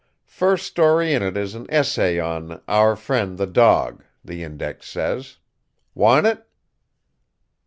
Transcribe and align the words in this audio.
"First 0.25 0.65
story 0.65 1.13
in 1.13 1.21
it 1.21 1.37
is 1.37 1.53
an 1.53 1.67
essay 1.69 2.17
on 2.17 2.59
'Our 2.67 2.95
Friend, 2.95 3.37
the 3.37 3.45
Dog,' 3.45 4.03
the 4.25 4.41
index 4.41 4.89
says. 4.89 5.37
Want 5.93 6.25
it?" 6.25 6.43